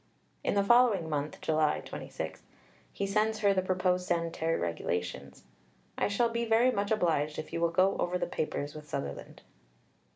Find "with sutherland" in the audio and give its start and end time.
8.73-9.43